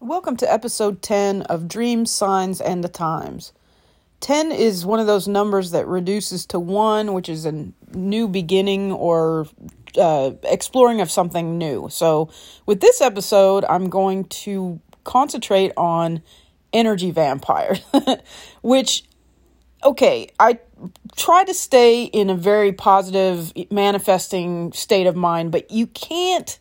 [0.00, 3.52] Welcome to episode 10 of Dreams, Signs, and the Times.
[4.20, 8.92] 10 is one of those numbers that reduces to 1, which is a new beginning
[8.92, 9.48] or
[9.96, 11.88] uh, exploring of something new.
[11.90, 12.30] So,
[12.64, 16.22] with this episode, I'm going to concentrate on
[16.72, 17.80] energy vampires,
[18.62, 19.02] which,
[19.82, 20.60] okay, I
[21.16, 26.56] try to stay in a very positive, manifesting state of mind, but you can't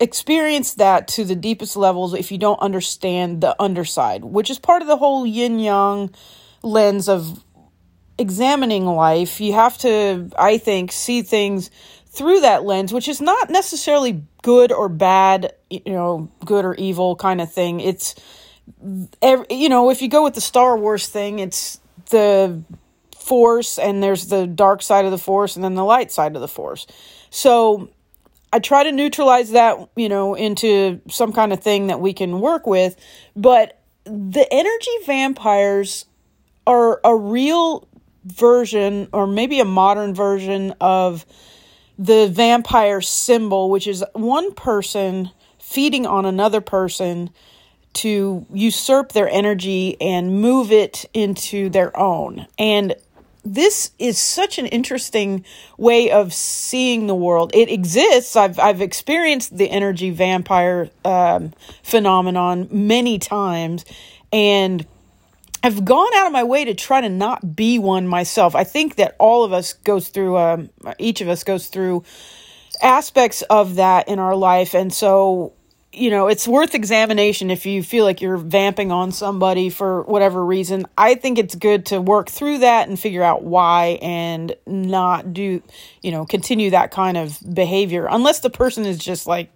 [0.00, 4.80] experience that to the deepest levels if you don't understand the underside, which is part
[4.82, 6.10] of the whole yin yang
[6.62, 7.44] lens of
[8.18, 9.40] examining life.
[9.40, 11.70] You have to, I think, see things
[12.06, 17.14] through that lens, which is not necessarily good or bad, you know, good or evil
[17.14, 17.80] kind of thing.
[17.80, 18.14] It's,
[19.22, 21.78] you know, if you go with the Star Wars thing, it's
[22.10, 22.62] the
[23.16, 26.40] force and there's the dark side of the force and then the light side of
[26.40, 26.86] the force.
[27.30, 27.90] So
[28.52, 32.40] I try to neutralize that, you know, into some kind of thing that we can
[32.40, 32.96] work with.
[33.36, 36.06] But the energy vampires
[36.66, 37.86] are a real
[38.24, 41.24] version, or maybe a modern version of
[41.98, 47.30] the vampire symbol, which is one person feeding on another person
[47.92, 52.46] to usurp their energy and move it into their own.
[52.58, 52.94] And
[53.44, 55.44] this is such an interesting
[55.78, 57.52] way of seeing the world.
[57.54, 58.36] It exists.
[58.36, 63.84] I've I've experienced the energy vampire um, phenomenon many times,
[64.32, 64.86] and
[65.62, 68.54] I've gone out of my way to try to not be one myself.
[68.54, 70.36] I think that all of us goes through.
[70.36, 72.04] Um, each of us goes through
[72.82, 75.54] aspects of that in our life, and so
[75.92, 80.44] you know, it's worth examination if you feel like you're vamping on somebody for whatever
[80.44, 80.86] reason.
[80.96, 85.62] I think it's good to work through that and figure out why and not do,
[86.00, 89.50] you know, continue that kind of behavior unless the person is just like,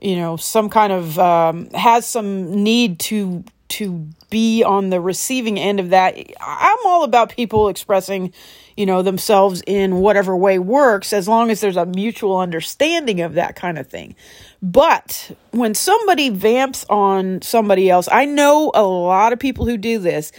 [0.00, 5.58] you know, some kind of um, has some need to to be on the receiving
[5.58, 6.14] end of that.
[6.40, 8.32] I'm all about people expressing,
[8.76, 13.34] you know, themselves in whatever way works as long as there's a mutual understanding of
[13.34, 14.14] that kind of thing.
[14.62, 19.98] But when somebody vamps on somebody else, I know a lot of people who do
[19.98, 20.30] this,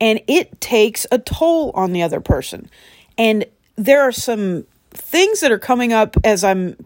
[0.00, 2.70] and it takes a toll on the other person.
[3.18, 3.44] And
[3.74, 6.76] there are some things that are coming up as I'm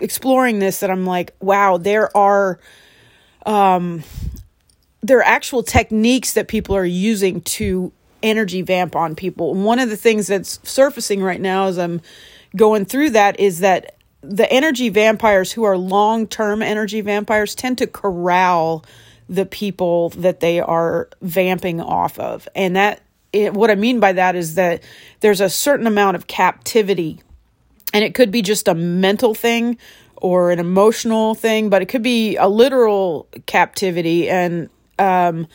[0.00, 2.58] exploring this that I'm like, wow, there are
[3.44, 4.02] um
[5.02, 7.92] there are actual techniques that people are using to
[8.22, 9.54] energy vamp on people.
[9.54, 12.00] One of the things that's surfacing right now as I'm
[12.56, 17.78] going through that is that the energy vampires who are long term energy vampires tend
[17.78, 18.84] to corral
[19.28, 22.48] the people that they are vamping off of.
[22.54, 23.02] And that,
[23.32, 24.82] it, what I mean by that is that
[25.20, 27.20] there's a certain amount of captivity,
[27.92, 29.78] and it could be just a mental thing
[30.16, 34.28] or an emotional thing, but it could be a literal captivity.
[34.28, 34.68] And
[34.98, 35.46] um,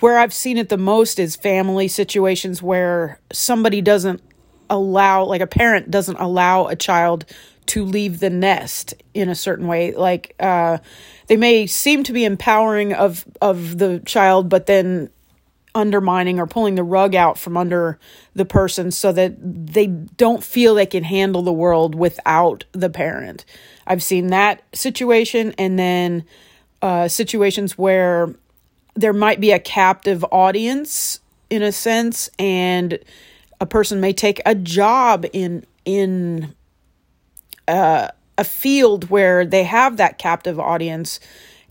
[0.00, 4.22] where I've seen it the most is family situations where somebody doesn't
[4.68, 7.26] allow, like a parent doesn't allow a child
[7.68, 9.92] to leave the nest in a certain way.
[9.92, 10.78] Like uh,
[11.28, 15.10] they may seem to be empowering of of the child but then
[15.74, 17.98] undermining or pulling the rug out from under
[18.34, 23.44] the person so that they don't feel they can handle the world without the parent.
[23.86, 26.24] I've seen that situation and then
[26.82, 28.34] uh, situations where
[28.94, 31.20] there might be a captive audience
[31.50, 32.98] in a sense and
[33.60, 36.54] a person may take a job in in
[37.68, 41.20] uh, a field where they have that captive audience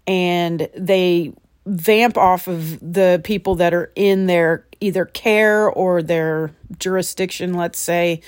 [0.06, 1.34] and they
[1.66, 7.80] vamp off of the people that are in their either care or their jurisdiction, let's
[7.80, 8.22] say.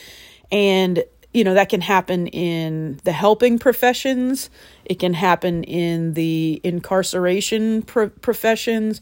[0.52, 1.04] And,
[1.34, 4.50] you know, that can happen in the helping professions,
[4.84, 9.00] it can happen in the incarceration pro- professions,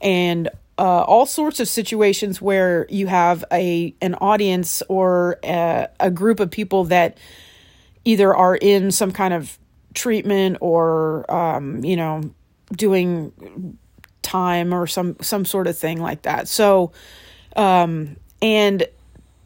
[0.00, 0.48] and
[0.78, 6.40] uh, all sorts of situations where you have a an audience or a, a group
[6.40, 7.18] of people that
[8.04, 9.58] either are in some kind of
[9.94, 12.22] treatment or um, you know
[12.72, 13.78] doing
[14.22, 16.90] time or some some sort of thing like that so
[17.56, 18.86] um and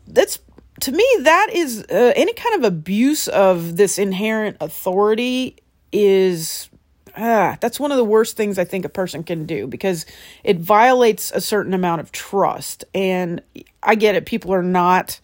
[0.07, 0.39] that's
[0.81, 5.57] to me that is uh, any kind of abuse of this inherent authority
[5.91, 6.71] is
[7.19, 10.07] ah, that's one of the worst things I think a person can do because
[10.45, 12.85] it violates a certain amount of trust.
[12.95, 13.43] And
[13.83, 15.21] I get it, people are not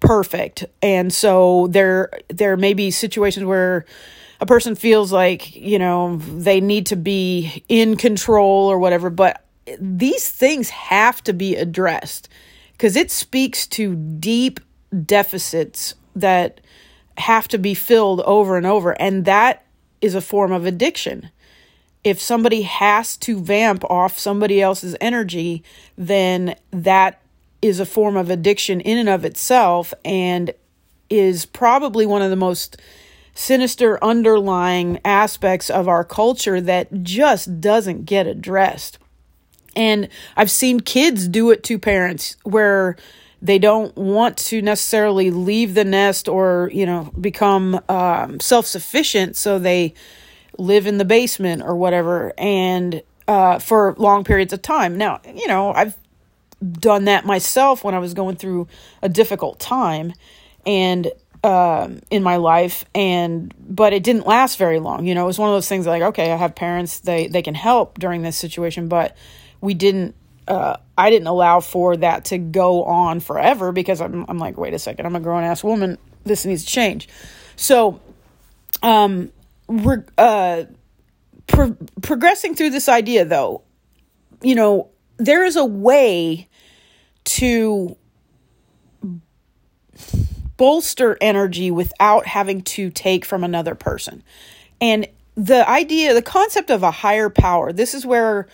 [0.00, 0.64] perfect.
[0.82, 3.84] And so there there may be situations where
[4.40, 9.46] a person feels like you know they need to be in control or whatever but
[9.80, 12.28] these things have to be addressed
[12.72, 14.60] because it speaks to deep
[15.06, 16.60] deficits that
[17.16, 19.66] have to be filled over and over and that
[20.00, 21.30] is a form of addiction.
[22.04, 25.64] If somebody has to vamp off somebody else's energy,
[25.96, 27.20] then that
[27.66, 30.52] is a form of addiction in and of itself and
[31.08, 32.76] is probably one of the most
[33.34, 38.98] sinister underlying aspects of our culture that just doesn't get addressed.
[39.76, 42.96] And I've seen kids do it to parents where
[43.42, 49.36] they don't want to necessarily leave the nest or, you know, become um, self sufficient.
[49.36, 49.92] So they
[50.58, 54.96] live in the basement or whatever and uh, for long periods of time.
[54.96, 55.96] Now, you know, I've
[56.62, 58.68] done that myself when I was going through
[59.02, 60.12] a difficult time
[60.64, 61.10] and
[61.44, 65.06] um, in my life and but it didn't last very long.
[65.06, 67.42] You know, it was one of those things like, okay, I have parents, they they
[67.42, 69.16] can help during this situation, but
[69.60, 70.14] we didn't
[70.48, 74.74] uh, I didn't allow for that to go on forever because I'm I'm like, wait
[74.74, 75.98] a second, I'm a grown ass woman.
[76.24, 77.08] This needs to change.
[77.56, 78.00] So
[78.82, 79.30] um
[80.18, 80.64] uh,
[81.46, 83.62] pro- progressing through this idea, though,
[84.42, 86.48] you know, there is a way
[87.24, 87.96] to
[90.56, 94.22] bolster energy without having to take from another person.
[94.80, 98.48] And the idea, the concept of a higher power, this is where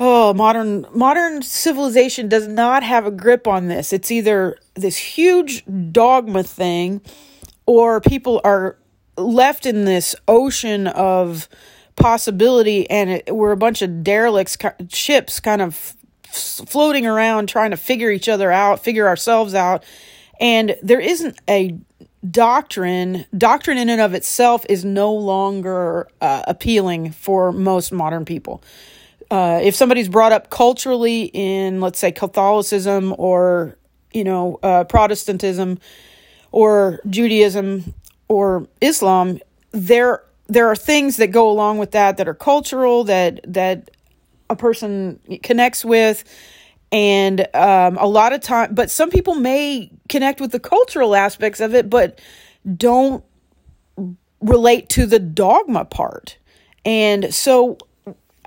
[0.00, 3.92] oh modern modern civilization does not have a grip on this.
[3.92, 7.00] It's either this huge dogma thing
[7.66, 8.76] or people are
[9.16, 11.48] left in this ocean of
[11.98, 14.56] possibility and it, we're a bunch of derelicts
[14.88, 19.84] ships kind of floating around trying to figure each other out figure ourselves out.
[20.40, 21.76] And there isn't a
[22.28, 28.62] doctrine doctrine in and of itself is no longer uh, appealing for most modern people.
[29.30, 33.76] Uh, if somebody's brought up culturally in let's say catholicism or
[34.12, 35.78] you know uh, protestantism
[36.50, 37.94] or judaism
[38.28, 39.38] or Islam,
[39.72, 43.90] there there are things that go along with that that are cultural that that
[44.50, 46.24] a person connects with.
[46.90, 51.60] And um, a lot of time but some people may connect with the cultural aspects
[51.60, 52.18] of it but
[52.76, 53.22] don't
[54.40, 56.38] relate to the dogma part.
[56.84, 57.78] And so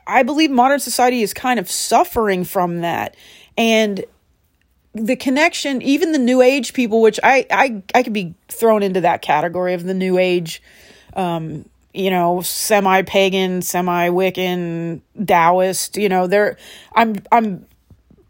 [0.07, 3.15] i believe modern society is kind of suffering from that.
[3.57, 4.03] And
[4.93, 9.01] the connection, even the new age people, which I I I could be thrown into
[9.01, 10.61] that category of the new age,
[11.15, 15.97] um, you know, semi pagan, semi Wiccan, Taoist.
[15.97, 16.57] You know, they're
[16.95, 17.65] I'm I'm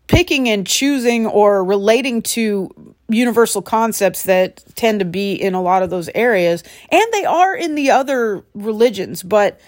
[0.07, 5.83] picking and choosing or relating to universal concepts that tend to be in a lot
[5.83, 9.59] of those areas, and they are in the other religions, but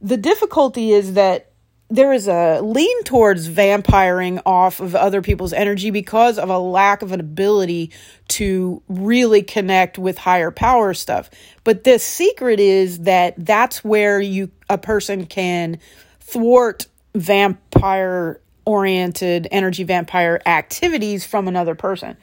[0.00, 1.50] the difficulty is that
[1.90, 7.02] there is a lean towards vampiring off of other people's energy because of a lack
[7.02, 7.92] of an ability
[8.28, 11.30] to really connect with higher power stuff.
[11.62, 15.78] But the secret is that that's where you a person can
[16.20, 22.16] thwart vampire oriented energy vampire activities from another person.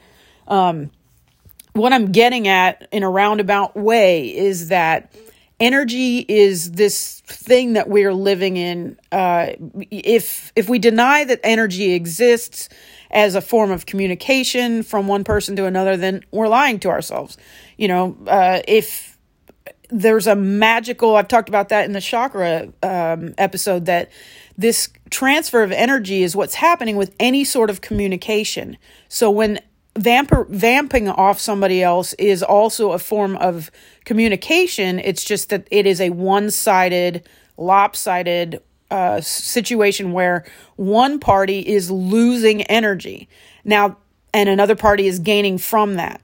[0.48, 0.90] Um,
[1.72, 5.14] what I'm getting at in a roundabout way is that
[5.62, 8.98] energy is this thing that we're living in.
[9.12, 9.52] Uh,
[9.90, 12.68] if if we deny that energy exists
[13.12, 17.38] as a form of communication from one person to another, then we're lying to ourselves.
[17.78, 19.16] You know, uh, if
[19.88, 24.10] there's a magical, I've talked about that in the chakra um, episode that
[24.58, 28.78] this transfer of energy is what's happening with any sort of communication.
[29.08, 29.60] So when
[29.96, 33.70] vamp- vamping off somebody else is also a form of
[34.04, 34.98] communication.
[34.98, 40.44] It's just that it is a one sided, lopsided uh, situation where
[40.76, 43.28] one party is losing energy.
[43.64, 43.98] Now,
[44.34, 46.20] and another party is gaining from that.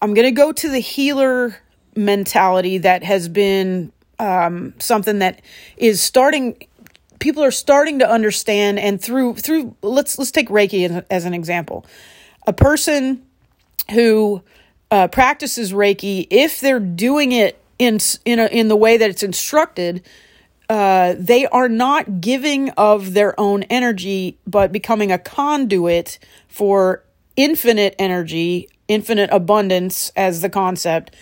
[0.00, 1.56] I'm going to go to the healer
[1.96, 5.42] mentality that has been um, something that
[5.76, 6.56] is starting
[7.18, 11.34] people are starting to understand and through through let's let's take reiki as, as an
[11.34, 11.84] example
[12.48, 13.22] a person
[13.90, 14.42] who
[14.90, 19.22] uh, practices Reiki, if they're doing it in in a, in the way that it's
[19.22, 20.02] instructed,
[20.70, 27.04] uh, they are not giving of their own energy, but becoming a conduit for
[27.36, 31.14] infinite energy, infinite abundance as the concept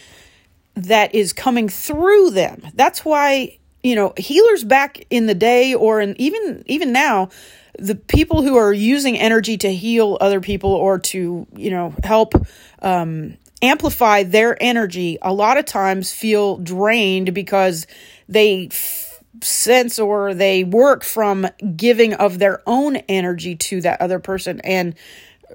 [0.74, 2.62] that is coming through them.
[2.74, 7.30] That's why you know healers back in the day, or in even even now,
[7.78, 12.34] the people who are using energy to heal other people or to you know help
[12.82, 17.86] um, amplify their energy a lot of times feel drained because
[18.28, 24.18] they f- sense or they work from giving of their own energy to that other
[24.18, 24.60] person.
[24.60, 24.94] And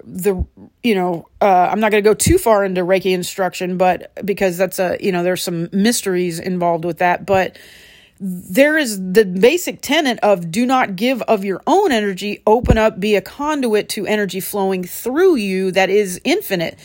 [0.04, 0.46] the
[0.82, 4.58] you know uh, i'm not going to go too far into reiki instruction but because
[4.58, 7.26] that's a you know there's some mysteries involved with that.
[7.26, 7.58] But
[8.24, 13.00] there is the basic tenet of do not give of your own energy, open up,
[13.00, 16.78] be a conduit to energy flowing through you that is infinite.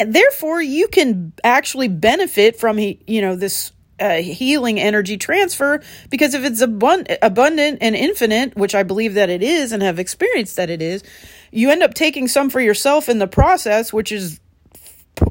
[0.00, 6.32] And therefore, you can actually benefit from, you know, this uh, healing energy transfer because
[6.32, 10.56] if it's abund- abundant and infinite, which I believe that it is and have experienced
[10.56, 11.02] that it is,
[11.50, 14.40] you end up taking some for yourself in the process, which is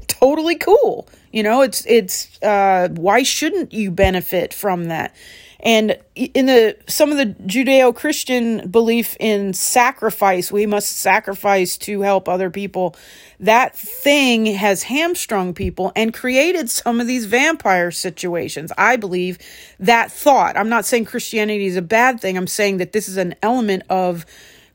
[0.05, 1.07] totally cool.
[1.31, 5.15] You know, it's it's uh, why shouldn't you benefit from that?
[5.59, 12.29] And in the some of the Judeo-Christian belief in sacrifice, we must sacrifice to help
[12.29, 12.95] other people.
[13.39, 18.71] That thing has hamstrung people and created some of these vampire situations.
[18.77, 19.39] I believe
[19.79, 20.57] that thought.
[20.57, 22.37] I'm not saying Christianity is a bad thing.
[22.37, 24.25] I'm saying that this is an element of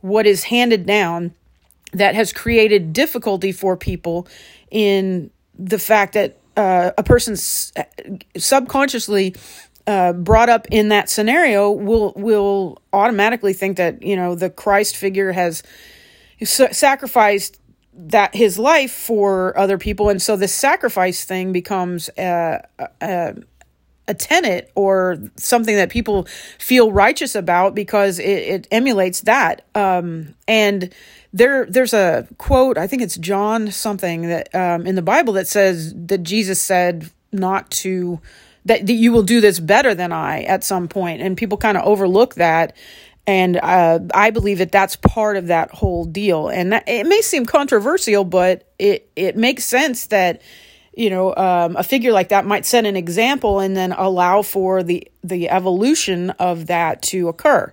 [0.01, 1.33] what is handed down
[1.93, 4.27] that has created difficulty for people
[4.71, 7.37] in the fact that uh, a person
[8.37, 9.35] subconsciously
[9.87, 14.97] uh, brought up in that scenario will will automatically think that you know the Christ
[14.97, 15.63] figure has
[16.45, 17.61] sacrificed
[17.95, 22.67] that his life for other people, and so this sacrifice thing becomes a,
[23.01, 23.35] a,
[24.09, 26.27] a tenet or something that people
[26.59, 29.65] feel righteous about because it, it emulates that.
[29.75, 30.93] Um, and
[31.33, 32.79] there, there's a quote.
[32.79, 37.11] I think it's John something that um, in the Bible that says that Jesus said
[37.33, 38.21] not to
[38.65, 41.77] that, that you will do this better than I at some point, and people kind
[41.77, 42.77] of overlook that.
[43.27, 46.49] And uh, I believe that that's part of that whole deal.
[46.49, 50.43] And that, it may seem controversial, but it it makes sense that
[50.95, 54.83] you know um, a figure like that might set an example and then allow for
[54.83, 57.73] the the evolution of that to occur.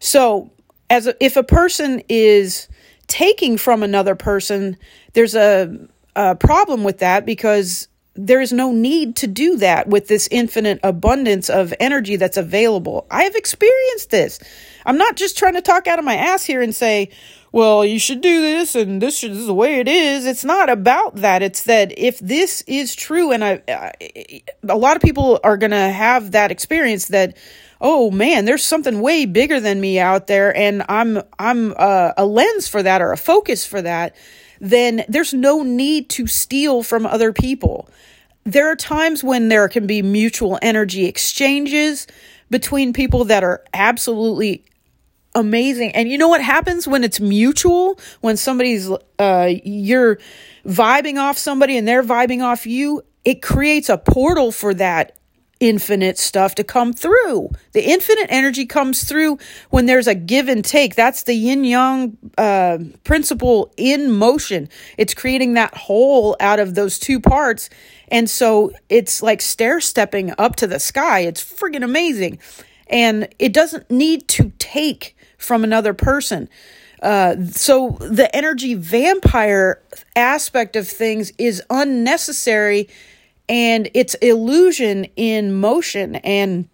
[0.00, 0.50] So,
[0.88, 2.68] as a, if a person is
[3.06, 4.76] taking from another person,
[5.12, 10.08] there's a, a problem with that because there is no need to do that with
[10.08, 13.06] this infinite abundance of energy that's available.
[13.10, 14.38] I have experienced this.
[14.84, 17.10] I'm not just trying to talk out of my ass here and say,
[17.52, 20.26] well, you should do this and this is the way it is.
[20.26, 21.42] It's not about that.
[21.42, 23.92] It's that if this is true, and I, I
[24.68, 27.36] a lot of people are going to have that experience that,
[27.80, 32.26] oh man, there's something way bigger than me out there, and I'm I'm uh, a
[32.26, 34.14] lens for that or a focus for that
[34.60, 37.88] then there's no need to steal from other people.
[38.44, 42.06] There are times when there can be mutual energy exchanges
[42.50, 44.64] between people that are absolutely
[45.34, 45.92] amazing.
[45.94, 47.98] And you know what happens when it's mutual?
[48.20, 50.18] When somebody's, uh, you're
[50.64, 55.16] vibing off somebody and they're vibing off you, it creates a portal for that
[55.60, 57.50] infinite stuff to come through.
[57.72, 59.38] The infinite energy comes through
[59.70, 60.94] when there's a give and take.
[60.94, 64.68] That's the yin yang uh, principle in motion.
[64.98, 67.70] It's creating that whole out of those two parts.
[68.08, 71.20] And so it's like stair stepping up to the sky.
[71.20, 72.38] It's friggin' amazing.
[72.88, 76.48] And it doesn't need to take from another person.
[77.02, 79.82] Uh, so the energy vampire
[80.14, 82.88] aspect of things is unnecessary
[83.48, 86.16] and it's illusion in motion.
[86.16, 86.68] And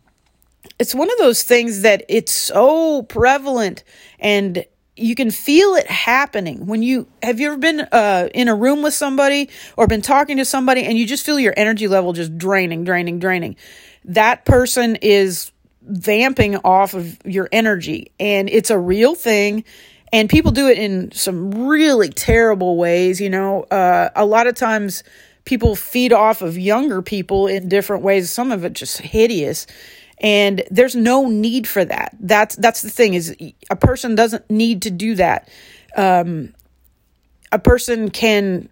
[0.79, 3.85] it's one of those things that it's so prevalent.
[4.19, 4.65] And
[4.97, 6.67] you can feel it happening.
[6.67, 10.37] When you have you ever been uh, in a room with somebody or been talking
[10.37, 13.57] to somebody and you just feel your energy level just draining draining draining?
[14.05, 15.51] That person is
[15.83, 18.13] vamping off of your energy.
[18.21, 19.65] And it's a real thing.
[20.13, 23.63] And people do it in some really terrible ways you know?
[23.65, 25.03] Uh, a lot of times
[25.45, 28.31] people feed off of younger people in different ways.
[28.31, 29.67] Some of it just hideous.
[30.19, 32.17] And there's no need for that.
[32.21, 33.37] That's that's the thing is
[33.71, 35.49] a person doesn't need to do that.
[35.97, 36.55] Um,
[37.51, 38.69] a person can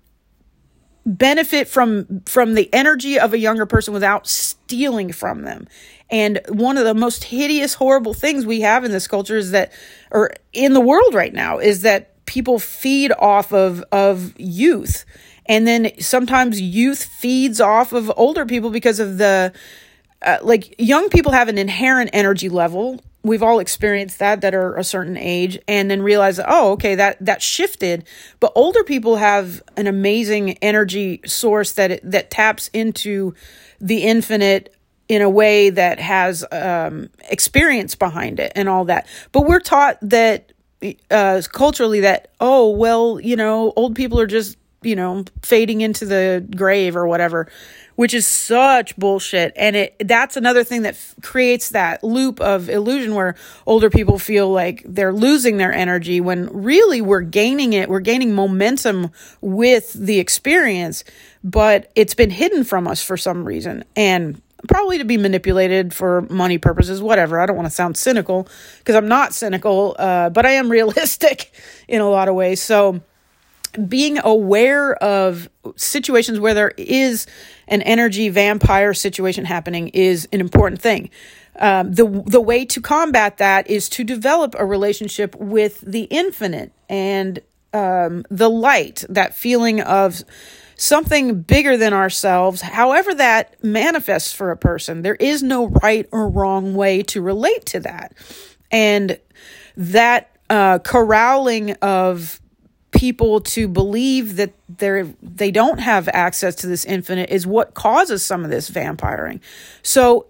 [1.04, 5.66] benefit from from the energy of a younger person without stealing from them.
[6.08, 9.72] And one of the most hideous, horrible things we have in this culture is that,
[10.10, 15.04] or in the world right now, is that people feed off of of youth
[15.50, 19.52] and then sometimes youth feeds off of older people because of the
[20.23, 23.00] uh, like young people have an inherent energy level.
[23.25, 27.16] We've all experienced that that are a certain age and then realize oh okay that
[27.21, 28.04] that shifted.
[28.38, 33.35] But older people have an amazing energy source that that taps into
[33.80, 34.73] the infinite
[35.09, 39.09] in a way that has um, experience behind it and all that.
[39.33, 40.52] But we're taught that
[41.11, 46.06] uh, culturally that oh well you know old people are just you know, fading into
[46.06, 47.49] the grave or whatever,
[47.96, 49.52] which is such bullshit.
[49.56, 54.18] And it that's another thing that f- creates that loop of illusion where older people
[54.18, 57.88] feel like they're losing their energy when really we're gaining it.
[57.88, 59.10] We're gaining momentum
[59.40, 61.04] with the experience,
[61.44, 63.84] but it's been hidden from us for some reason.
[63.96, 67.40] And probably to be manipulated for money purposes, whatever.
[67.40, 71.52] I don't want to sound cynical because I'm not cynical, uh, but I am realistic
[71.88, 72.62] in a lot of ways.
[72.62, 73.00] So,
[73.88, 77.26] being aware of situations where there is
[77.68, 81.10] an energy vampire situation happening is an important thing.
[81.58, 86.72] Um, the the way to combat that is to develop a relationship with the infinite
[86.88, 87.40] and
[87.72, 90.22] um, the light, that feeling of
[90.76, 95.02] something bigger than ourselves, however that manifests for a person.
[95.02, 98.14] There is no right or wrong way to relate to that.
[98.70, 99.18] And
[99.76, 102.40] that uh, corralling of
[102.92, 108.25] people to believe that they're they don't have access to this infinite is what causes
[108.25, 109.40] some of this vampiring.
[109.82, 110.26] So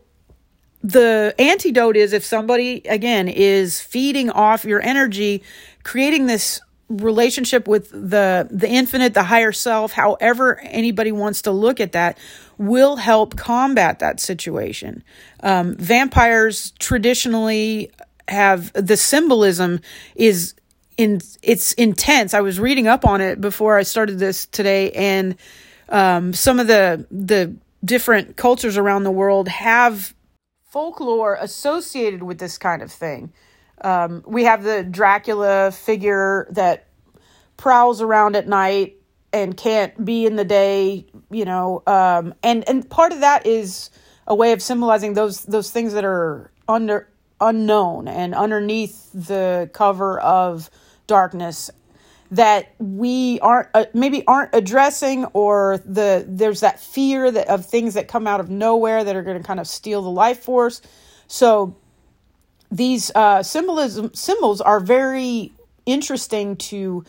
[0.83, 5.43] the antidote is if somebody again is feeding off your energy,
[5.83, 11.79] creating this relationship with the the infinite the higher self however anybody wants to look
[11.79, 12.19] at that
[12.59, 15.05] will help combat that situation
[15.45, 17.93] um, vampires traditionally
[18.27, 19.79] have the symbolism
[20.17, 20.55] is
[21.01, 25.37] in it's intense i was reading up on it before i started this today and
[25.89, 27.55] um, some of the the
[27.85, 30.15] different cultures around the world have
[30.65, 33.33] folklore associated with this kind of thing
[33.83, 36.87] um, we have the Dracula figure that
[37.57, 38.97] prowls around at night
[39.33, 41.83] and can't be in the day, you know.
[41.87, 43.91] Um, and and part of that is
[44.27, 47.09] a way of symbolizing those those things that are under
[47.41, 50.71] unknown and underneath the cover of
[51.11, 51.73] darkness
[52.31, 57.95] that we aren't uh, maybe aren't addressing or the there's that fear that of things
[57.95, 60.81] that come out of nowhere that are going to kind of steal the life force.
[61.27, 61.77] So
[62.71, 65.53] these uh, symbolism symbols are very
[65.87, 67.05] interesting to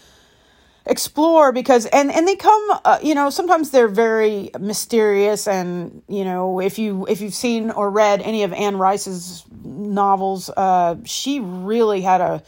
[0.88, 6.26] explore because and and they come uh, you know sometimes they're very mysterious and you
[6.26, 11.40] know if you if you've seen or read any of Anne Rice's novels uh, she
[11.40, 12.42] really had a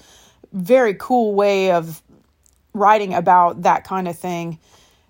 [0.53, 2.01] very cool way of
[2.73, 4.59] writing about that kind of thing.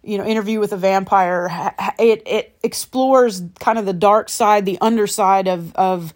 [0.03, 1.47] You know interview with a vampire
[1.97, 6.13] it it explores kind of the dark side the underside of of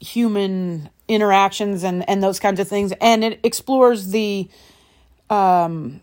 [0.00, 2.92] human interactions and and those kinds of things.
[3.00, 4.48] And it explores the
[5.28, 6.00] um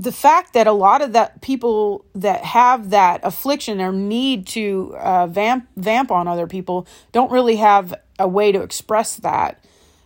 [0.00, 4.96] the fact that a lot of that people that have that affliction or need to
[4.98, 9.62] uh, vamp vamp on other people don't really have a way to express that.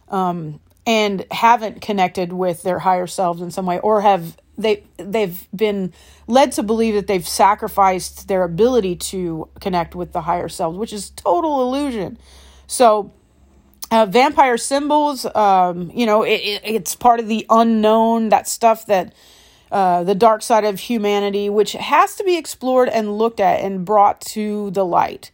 [0.09, 5.49] Um, and haven't connected with their higher selves in some way or have they they've
[5.55, 5.93] been
[6.27, 10.93] led to believe that they've sacrificed their ability to connect with the higher selves which
[10.93, 12.19] is total illusion.
[12.67, 13.13] So
[13.91, 18.87] uh, vampire symbols, um, you know, it, it, it's part of the unknown, that stuff
[18.87, 19.15] that
[19.71, 23.85] uh, the dark side of humanity, which has to be explored and looked at and
[23.85, 25.31] brought to the light,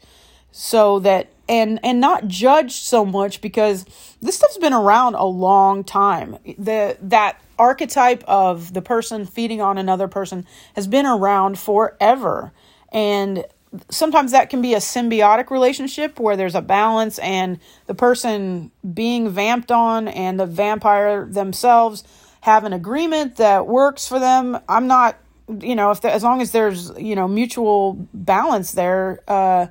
[0.53, 3.85] so that and and not judged so much because
[4.23, 6.39] this stuff's been around a long time.
[6.57, 12.53] The that archetype of the person feeding on another person has been around forever,
[12.93, 13.45] and
[13.91, 19.29] sometimes that can be a symbiotic relationship where there's a balance and the person being
[19.29, 22.05] vamped on and the vampire themselves
[22.43, 25.17] have an agreement that works for them i'm not
[25.61, 29.69] you know if the, as long as there's you know mutual balance there uh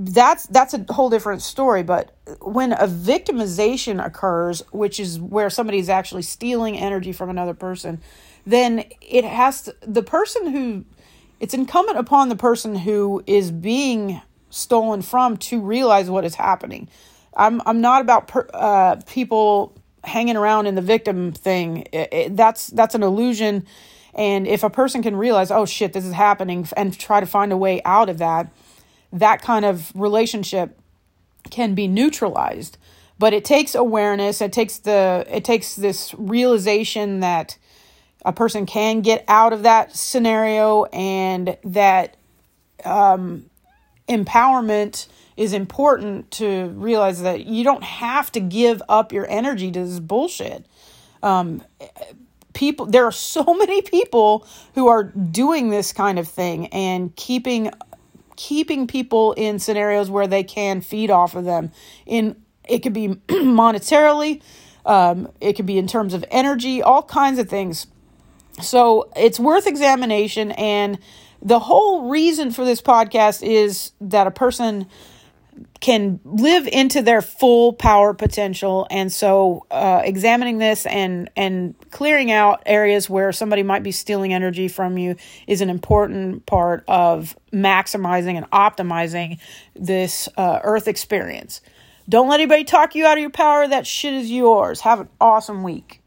[0.00, 5.88] that's that's a whole different story but when a victimization occurs which is where somebody's
[5.88, 8.00] actually stealing energy from another person
[8.46, 10.84] then it has to the person who
[11.40, 16.88] it's incumbent upon the person who is being stolen from to realize what is happening.
[17.36, 21.86] I'm I'm not about per, uh, people hanging around in the victim thing.
[21.92, 23.66] It, it, that's that's an illusion.
[24.14, 27.52] And if a person can realize, oh shit, this is happening, and try to find
[27.52, 28.50] a way out of that,
[29.12, 30.78] that kind of relationship
[31.50, 32.78] can be neutralized.
[33.18, 34.40] But it takes awareness.
[34.40, 37.58] It takes the it takes this realization that
[38.24, 42.16] a person can get out of that scenario and that
[42.84, 43.48] um,
[44.08, 49.84] empowerment is important to realize that you don't have to give up your energy to
[49.84, 50.66] this bullshit.
[51.22, 51.62] Um,
[52.54, 57.70] people, there are so many people who are doing this kind of thing and keeping
[58.38, 61.70] keeping people in scenarios where they can feed off of them.
[62.06, 64.40] In it could be monetarily,
[64.86, 67.86] um, it could be in terms of energy, all kinds of things
[68.62, 70.52] so it's worth examination.
[70.52, 70.98] And
[71.40, 74.86] the whole reason for this podcast is that a person
[75.80, 78.86] can live into their full power potential.
[78.90, 84.34] And so uh, examining this and and clearing out areas where somebody might be stealing
[84.34, 89.38] energy from you is an important part of maximizing and optimizing
[89.74, 91.60] this uh, earth experience.
[92.08, 93.68] Don't let anybody talk you out of your power.
[93.68, 94.80] That shit is yours.
[94.80, 95.97] Have an awesome week